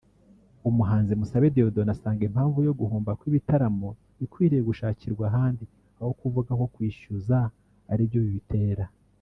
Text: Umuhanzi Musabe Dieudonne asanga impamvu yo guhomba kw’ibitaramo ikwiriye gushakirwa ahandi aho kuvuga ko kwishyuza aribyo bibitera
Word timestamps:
Umuhanzi 0.69 1.13
Musabe 1.19 1.47
Dieudonne 1.55 1.91
asanga 1.95 2.21
impamvu 2.29 2.57
yo 2.67 2.73
guhomba 2.79 3.11
kw’ibitaramo 3.19 3.89
ikwiriye 4.25 4.61
gushakirwa 4.69 5.23
ahandi 5.31 5.63
aho 5.99 6.11
kuvuga 6.19 6.51
ko 6.59 6.65
kwishyuza 6.73 7.37
aribyo 7.91 8.19
bibitera 8.25 8.85